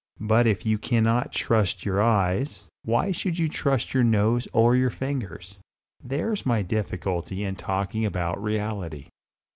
But 0.19 0.47
if 0.47 0.65
you 0.65 0.79
cannot 0.79 1.31
trust 1.31 1.85
your 1.85 2.01
eyes, 2.01 2.67
why 2.83 3.11
should 3.11 3.37
you 3.37 3.47
trust 3.47 3.93
your 3.93 4.03
nose 4.03 4.47
or 4.51 4.75
your 4.75 4.89
fingers? 4.89 5.59
There's 6.03 6.43
my 6.43 6.63
difficulty 6.63 7.43
in 7.43 7.55
talking 7.55 8.03
about 8.03 8.41
reality. 8.41 9.09